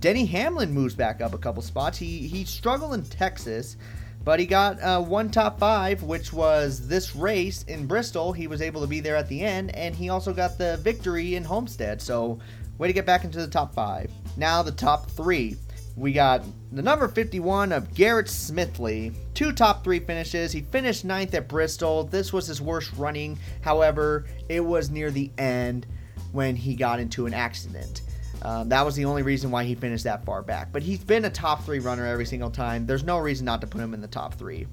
Denny 0.00 0.24
Hamlin 0.24 0.72
moves 0.72 0.94
back 0.94 1.20
up 1.20 1.34
a 1.34 1.38
couple 1.38 1.62
spots. 1.62 1.98
He 1.98 2.26
he 2.26 2.44
struggled 2.44 2.94
in 2.94 3.02
Texas, 3.04 3.76
but 4.24 4.38
he 4.38 4.46
got 4.46 4.80
uh, 4.82 5.00
one 5.00 5.30
top 5.30 5.58
five, 5.58 6.02
which 6.02 6.32
was 6.32 6.86
this 6.86 7.16
race 7.16 7.64
in 7.64 7.86
Bristol. 7.86 8.32
He 8.32 8.46
was 8.46 8.62
able 8.62 8.80
to 8.80 8.86
be 8.86 9.00
there 9.00 9.16
at 9.16 9.28
the 9.28 9.40
end, 9.40 9.74
and 9.74 9.94
he 9.94 10.08
also 10.08 10.32
got 10.32 10.58
the 10.58 10.76
victory 10.78 11.34
in 11.34 11.44
Homestead. 11.44 12.00
So, 12.00 12.38
way 12.78 12.88
to 12.88 12.92
get 12.92 13.06
back 13.06 13.24
into 13.24 13.38
the 13.38 13.48
top 13.48 13.74
five. 13.74 14.10
Now, 14.36 14.62
the 14.62 14.72
top 14.72 15.10
three. 15.10 15.56
We 15.94 16.12
got 16.12 16.42
the 16.72 16.80
number 16.80 17.06
51 17.06 17.70
of 17.70 17.94
Garrett 17.94 18.26
Smithley. 18.26 19.14
Two 19.34 19.52
top 19.52 19.84
three 19.84 19.98
finishes. 19.98 20.50
He 20.50 20.62
finished 20.62 21.04
ninth 21.04 21.34
at 21.34 21.48
Bristol. 21.48 22.04
This 22.04 22.32
was 22.32 22.46
his 22.46 22.62
worst 22.62 22.92
running. 22.96 23.38
However, 23.60 24.24
it 24.48 24.60
was 24.60 24.88
near 24.88 25.10
the 25.10 25.30
end 25.36 25.86
when 26.32 26.56
he 26.56 26.74
got 26.74 26.98
into 26.98 27.26
an 27.26 27.34
accident. 27.34 28.02
Um, 28.42 28.68
that 28.68 28.84
was 28.84 28.96
the 28.96 29.04
only 29.04 29.22
reason 29.22 29.50
why 29.50 29.64
he 29.64 29.74
finished 29.74 30.04
that 30.04 30.24
far 30.24 30.42
back. 30.42 30.72
But 30.72 30.82
he's 30.82 31.02
been 31.02 31.24
a 31.24 31.30
top 31.30 31.64
three 31.64 31.78
runner 31.78 32.06
every 32.06 32.26
single 32.26 32.50
time. 32.50 32.86
There's 32.86 33.04
no 33.04 33.18
reason 33.18 33.46
not 33.46 33.60
to 33.60 33.66
put 33.66 33.80
him 33.80 33.94
in 33.94 34.00
the 34.00 34.08
top 34.08 34.34
three. 34.34 34.66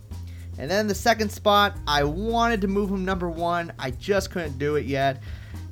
And 0.58 0.70
then 0.70 0.88
the 0.88 0.96
second 0.96 1.32
spot, 1.32 1.78
I 1.88 2.04
wanted 2.04 2.62
to 2.62 2.68
move 2.68 2.90
him 2.90 3.06
number 3.06 3.30
one. 3.30 3.72
I 3.80 3.92
just 3.92 4.32
couldn't 4.32 4.58
do 4.58 4.76
it 4.76 4.86
yet. 4.86 5.22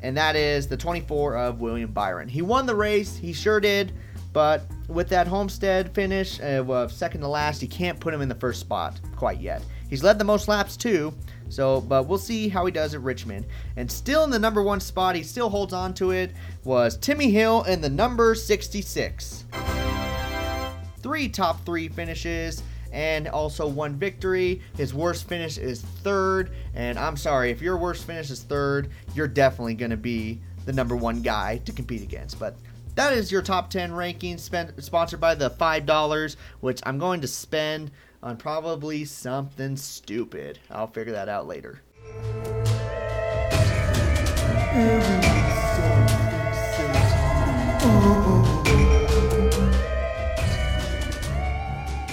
And 0.02 0.16
that 0.16 0.36
is 0.36 0.68
the 0.68 0.78
24 0.78 1.36
of 1.36 1.60
William 1.60 1.92
Byron. 1.92 2.30
He 2.30 2.42
won 2.42 2.66
the 2.66 2.76
race, 2.76 3.18
he 3.18 3.34
sure 3.34 3.60
did. 3.60 3.92
But 4.32 4.64
with 4.88 5.10
that 5.10 5.28
Homestead 5.28 5.94
finish, 5.96 6.40
uh, 6.40 6.88
second 6.88 7.22
to 7.22 7.28
last, 7.28 7.62
you 7.62 7.68
can't 7.68 8.00
put 8.00 8.14
him 8.14 8.22
in 8.22 8.30
the 8.30 8.36
first 8.36 8.60
spot 8.60 9.00
quite 9.16 9.42
yet. 9.42 9.64
He's 9.90 10.04
led 10.04 10.20
the 10.20 10.26
most 10.26 10.48
laps 10.48 10.78
too, 10.78 11.14
so, 11.50 11.82
but 11.82 12.08
we'll 12.08 12.18
see 12.18 12.50
how 12.50 12.66
he 12.66 12.72
does 12.72 12.94
at 12.94 13.02
Richmond. 13.02 13.46
And 13.76 13.92
still 13.92 14.24
in 14.24 14.30
the 14.30 14.40
number 14.40 14.62
one 14.62 14.80
spot, 14.80 15.16
he 15.16 15.24
still 15.24 15.50
holds 15.50 15.74
on 15.74 15.94
to 15.96 16.12
it, 16.12 16.34
was 16.64 16.98
Timmy 16.98 17.32
Hill 17.32 17.64
in 17.64 17.82
the 17.82 17.90
number 17.90 18.36
66. 18.36 19.46
Three 21.00 21.30
top 21.30 21.66
three 21.66 21.88
finishes 21.88 22.64
and 22.92 23.28
also 23.28 23.68
one 23.68 23.96
victory. 23.96 24.62
His 24.76 24.94
worst 24.94 25.28
finish 25.28 25.58
is 25.58 25.82
third. 25.82 26.52
And 26.74 26.98
I'm 26.98 27.18
sorry, 27.18 27.52
if 27.52 27.62
your 27.62 27.78
worst 27.78 28.06
finish 28.06 28.30
is 28.30 28.44
third, 28.44 28.90
you're 29.14 29.28
definitely 29.28 29.76
going 29.76 29.92
to 29.92 29.98
be 29.98 30.40
the 30.66 30.74
number 30.74 30.96
one 30.96 31.22
guy 31.22 31.58
to 31.66 31.72
compete 31.72 32.02
against. 32.02 32.40
But 32.40 32.56
that 32.96 33.14
is 33.14 33.32
your 33.32 33.42
top 33.44 33.70
10 33.70 33.92
rankings 33.92 34.40
spent, 34.40 34.84
sponsored 34.84 35.20
by 35.20 35.36
the 35.36 35.52
$5, 35.52 36.36
which 36.62 36.82
I'm 36.84 36.98
going 36.98 37.22
to 37.22 37.28
spend 37.28 37.92
on 38.28 38.36
probably 38.36 39.06
something 39.06 39.78
stupid. 39.78 40.60
I'll 40.70 40.88
figure 40.88 41.14
that 41.14 41.30
out 41.30 41.48
later. 41.48 41.82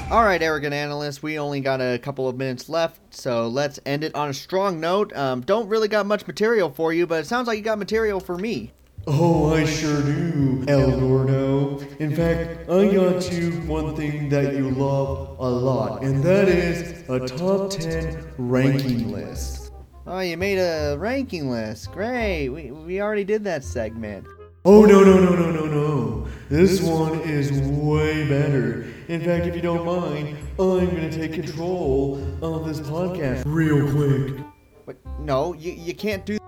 All 0.08 0.22
right, 0.22 0.40
arrogant 0.40 0.72
analyst, 0.72 1.24
we 1.24 1.40
only 1.40 1.60
got 1.60 1.80
a 1.80 1.98
couple 1.98 2.28
of 2.28 2.36
minutes 2.36 2.68
left, 2.68 3.00
so 3.12 3.48
let's 3.48 3.80
end 3.84 4.04
it 4.04 4.14
on 4.14 4.28
a 4.28 4.34
strong 4.34 4.78
note. 4.78 5.12
Um, 5.16 5.40
don't 5.40 5.68
really 5.68 5.88
got 5.88 6.06
much 6.06 6.28
material 6.28 6.70
for 6.70 6.92
you, 6.92 7.08
but 7.08 7.24
it 7.24 7.26
sounds 7.26 7.48
like 7.48 7.58
you 7.58 7.64
got 7.64 7.80
material 7.80 8.20
for 8.20 8.38
me. 8.38 8.70
Oh, 9.06 9.52
I 9.52 9.66
sure 9.66 10.00
do, 10.00 10.64
El 10.66 10.98
Gordo. 10.98 11.80
In 11.98 12.16
fact, 12.16 12.70
I 12.70 12.88
got 12.88 13.30
you 13.30 13.50
one 13.66 13.94
thing 13.94 14.30
that 14.30 14.54
you 14.54 14.70
love 14.70 15.36
a 15.38 15.48
lot, 15.48 16.02
and 16.02 16.22
that 16.22 16.48
is 16.48 17.06
a 17.10 17.20
top 17.20 17.70
10 17.70 18.32
ranking 18.38 19.12
list. 19.12 19.72
Oh, 20.06 20.20
you 20.20 20.38
made 20.38 20.58
a 20.58 20.96
ranking 20.98 21.50
list. 21.50 21.92
Great. 21.92 22.48
We, 22.48 22.70
we 22.70 23.02
already 23.02 23.24
did 23.24 23.44
that 23.44 23.62
segment. 23.62 24.26
Oh, 24.64 24.86
no, 24.86 25.04
no, 25.04 25.20
no, 25.20 25.34
no, 25.34 25.50
no, 25.50 25.66
no. 25.66 26.26
This 26.48 26.80
one 26.80 27.20
is 27.20 27.52
way 27.52 28.26
better. 28.26 28.86
In 29.08 29.20
fact, 29.20 29.44
if 29.44 29.54
you 29.54 29.60
don't 29.60 29.84
mind, 29.84 30.38
I'm 30.58 30.88
going 30.88 31.10
to 31.10 31.10
take 31.10 31.34
control 31.34 32.16
of 32.40 32.66
this 32.66 32.80
podcast 32.80 33.42
real 33.44 33.82
quick. 33.92 34.42
But 34.86 34.96
no, 35.20 35.52
you, 35.52 35.72
you 35.72 35.94
can't 35.94 36.24
do. 36.24 36.38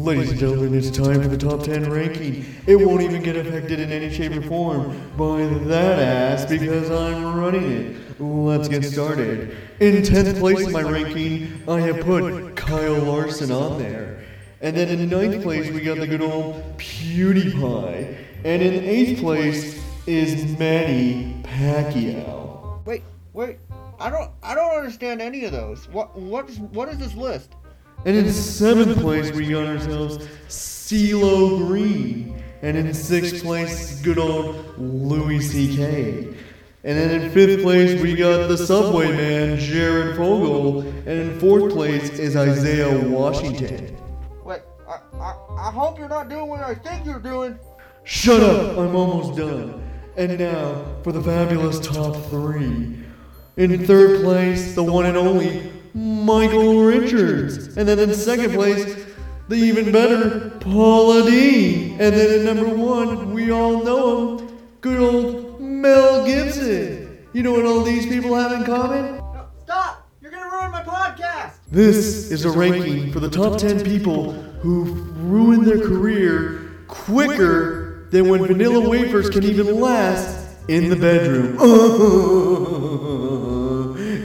Ladies 0.00 0.30
and 0.30 0.40
gentlemen, 0.40 0.74
it's 0.74 0.90
time 0.90 1.20
for 1.20 1.28
the 1.28 1.36
top 1.36 1.62
10 1.62 1.90
ranking. 1.90 2.46
It 2.66 2.76
won't 2.76 3.02
even 3.02 3.22
get 3.22 3.36
affected 3.36 3.78
in 3.80 3.92
any 3.92 4.10
shape 4.10 4.32
or 4.32 4.40
form 4.40 4.98
by 5.14 5.44
that 5.68 5.98
ass 5.98 6.46
because 6.46 6.90
I'm 6.90 7.38
running 7.38 7.70
it. 7.70 8.18
Let's 8.18 8.66
get 8.66 8.82
started. 8.82 9.54
In 9.78 9.96
10th 9.96 10.38
place 10.38 10.66
in 10.66 10.72
my 10.72 10.80
ranking, 10.80 11.62
I 11.68 11.80
have 11.80 12.00
put 12.00 12.56
Kyle 12.56 12.94
Larson 12.94 13.52
on 13.52 13.78
there. 13.78 14.24
And 14.62 14.74
then 14.74 14.88
in 14.88 15.10
9th 15.10 15.42
place, 15.42 15.70
we 15.70 15.82
got 15.82 15.98
the 15.98 16.06
good 16.06 16.22
old 16.22 16.78
PewDiePie. 16.78 18.16
And 18.46 18.62
in 18.62 18.82
8th 18.82 19.20
place 19.20 19.84
is 20.06 20.58
Manny 20.58 21.42
Pacquiao. 21.42 22.86
Wait, 22.86 23.02
wait. 23.34 23.58
I 24.00 24.08
don't 24.08 24.30
I 24.42 24.54
don't 24.54 24.74
understand 24.74 25.20
any 25.20 25.44
of 25.44 25.52
those. 25.52 25.86
What 25.90 26.18
what 26.18 26.48
is 26.48 26.58
what 26.58 26.88
is 26.88 26.96
this 26.96 27.14
list? 27.14 27.54
And 28.06 28.16
in 28.16 28.32
seventh 28.32 28.98
place, 29.00 29.30
we 29.30 29.48
got 29.48 29.66
ourselves 29.66 30.18
CeeLo 30.48 31.66
Green. 31.66 32.42
And 32.62 32.76
in 32.76 32.92
sixth 32.94 33.42
place, 33.42 34.00
good 34.00 34.18
old 34.18 34.78
Louis 34.78 35.40
C.K. 35.40 36.34
And 36.82 36.98
then 36.98 37.20
in 37.20 37.30
fifth 37.30 37.62
place, 37.62 38.00
we 38.00 38.14
got 38.16 38.48
the 38.48 38.56
Subway 38.56 39.14
Man, 39.14 39.58
Jared 39.58 40.16
Fogle. 40.16 40.80
And 40.80 41.08
in 41.08 41.38
fourth 41.38 41.72
place 41.74 42.10
is 42.18 42.36
Isaiah 42.36 43.06
Washington. 43.06 43.98
Wait, 44.44 44.62
I, 44.88 44.98
I, 45.18 45.34
I 45.58 45.70
hope 45.70 45.98
you're 45.98 46.08
not 46.08 46.30
doing 46.30 46.48
what 46.48 46.60
I 46.60 46.74
think 46.74 47.04
you're 47.04 47.20
doing. 47.20 47.58
Shut 48.04 48.40
up, 48.40 48.78
I'm 48.78 48.96
almost 48.96 49.38
done. 49.38 49.86
And 50.16 50.38
now 50.38 50.84
for 51.02 51.12
the 51.12 51.22
fabulous 51.22 51.78
top 51.80 52.16
three. 52.30 52.98
In 53.56 53.86
third 53.86 54.22
place, 54.22 54.74
the 54.74 54.82
one 54.82 55.04
and 55.04 55.18
only 55.18 55.70
Michael 55.94 56.84
Richards. 56.84 57.76
And 57.76 57.88
then 57.88 57.98
in 57.98 58.14
second 58.14 58.52
place, 58.52 59.06
the 59.48 59.56
even 59.56 59.90
better 59.90 60.50
Paula 60.60 61.28
Deen. 61.28 61.92
And 62.00 62.14
then 62.14 62.40
at 62.40 62.54
number 62.54 62.74
one, 62.74 63.32
we 63.34 63.50
all 63.50 63.82
know 63.82 64.38
him, 64.38 64.58
good 64.80 65.00
old 65.00 65.60
Mel 65.60 66.24
Gibson. 66.24 67.26
You 67.32 67.42
know 67.42 67.52
what 67.52 67.64
all 67.64 67.82
these 67.82 68.06
people 68.06 68.34
have 68.34 68.52
in 68.52 68.64
common? 68.64 69.16
No, 69.16 69.46
stop! 69.64 70.08
You're 70.20 70.30
gonna 70.30 70.50
ruin 70.50 70.70
my 70.70 70.82
podcast! 70.82 71.54
This 71.68 72.30
is 72.30 72.44
a 72.44 72.50
ranking 72.50 73.12
for 73.12 73.20
the 73.20 73.30
top 73.30 73.58
10 73.58 73.84
people 73.84 74.32
who've 74.32 75.20
ruined 75.22 75.66
their 75.66 75.78
career 75.78 76.70
quicker 76.88 78.08
than 78.10 78.28
when 78.28 78.46
vanilla 78.46 78.88
wafers 78.88 79.30
can 79.30 79.44
even 79.44 79.80
last 79.80 80.48
in 80.68 80.88
the 80.90 80.96
bedroom. 80.96 81.56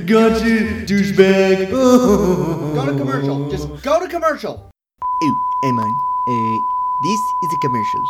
Gotcha, 0.05 0.85
douchebag. 0.85 1.71
Go 1.71 2.85
to 2.85 2.91
commercial. 2.95 3.49
Just 3.49 3.81
go 3.81 3.99
to 3.99 4.07
commercial. 4.07 4.69
Oh, 5.01 5.59
I'm 5.63 5.79
on. 5.79 5.89
Uh, 6.27 6.59
this 7.01 7.19
is 7.19 7.53
a 7.53 7.59
commercial. 7.61 8.01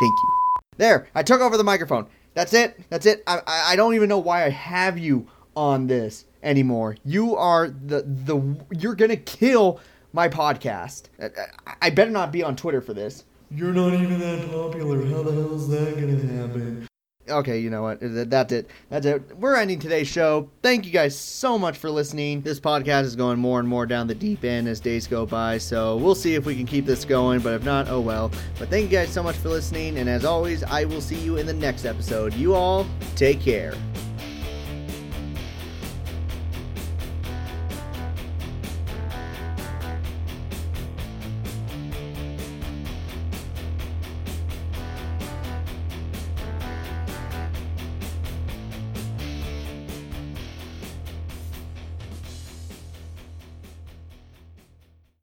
Thank 0.00 0.12
you. 0.12 0.28
There, 0.76 1.08
I 1.14 1.22
took 1.22 1.40
over 1.40 1.56
the 1.56 1.64
microphone. 1.64 2.06
That's 2.34 2.52
it. 2.52 2.78
That's 2.90 3.06
it. 3.06 3.22
I, 3.26 3.40
I, 3.46 3.72
I 3.72 3.76
don't 3.76 3.94
even 3.94 4.10
know 4.10 4.18
why 4.18 4.44
I 4.44 4.50
have 4.50 4.98
you 4.98 5.26
on 5.56 5.86
this 5.86 6.26
anymore. 6.42 6.96
You 7.02 7.34
are 7.36 7.68
the 7.68 8.02
the 8.02 8.58
you're 8.78 8.94
gonna 8.94 9.16
kill 9.16 9.80
my 10.12 10.28
podcast. 10.28 11.04
I, 11.18 11.26
I, 11.66 11.74
I 11.82 11.90
better 11.90 12.10
not 12.10 12.30
be 12.30 12.42
on 12.42 12.56
Twitter 12.56 12.82
for 12.82 12.92
this. 12.92 13.24
You're 13.50 13.72
not 13.72 13.94
even 13.94 14.18
that 14.20 14.50
popular. 14.50 15.02
How 15.06 15.22
the 15.22 15.32
hell 15.32 15.54
is 15.54 15.68
that 15.68 15.94
gonna 15.94 16.18
happen? 16.18 16.88
Okay, 17.28 17.60
you 17.60 17.70
know 17.70 17.82
what? 17.82 17.98
That's 18.00 18.52
it. 18.52 18.68
That's 18.90 19.06
it. 19.06 19.36
We're 19.36 19.54
ending 19.54 19.78
today's 19.78 20.08
show. 20.08 20.50
Thank 20.60 20.84
you 20.84 20.90
guys 20.90 21.16
so 21.16 21.56
much 21.56 21.78
for 21.78 21.88
listening. 21.88 22.40
This 22.40 22.58
podcast 22.58 23.04
is 23.04 23.14
going 23.14 23.38
more 23.38 23.60
and 23.60 23.68
more 23.68 23.86
down 23.86 24.08
the 24.08 24.14
deep 24.14 24.44
end 24.44 24.66
as 24.66 24.80
days 24.80 25.06
go 25.06 25.24
by, 25.24 25.58
so 25.58 25.96
we'll 25.98 26.16
see 26.16 26.34
if 26.34 26.44
we 26.44 26.56
can 26.56 26.66
keep 26.66 26.84
this 26.84 27.04
going, 27.04 27.40
but 27.40 27.54
if 27.54 27.64
not, 27.64 27.88
oh 27.88 28.00
well. 28.00 28.32
But 28.58 28.70
thank 28.70 28.90
you 28.90 28.98
guys 28.98 29.10
so 29.10 29.22
much 29.22 29.36
for 29.36 29.50
listening, 29.50 29.98
and 29.98 30.08
as 30.08 30.24
always, 30.24 30.64
I 30.64 30.84
will 30.84 31.00
see 31.00 31.18
you 31.18 31.36
in 31.36 31.46
the 31.46 31.52
next 31.52 31.84
episode. 31.84 32.34
You 32.34 32.54
all, 32.54 32.86
take 33.14 33.40
care. 33.40 33.74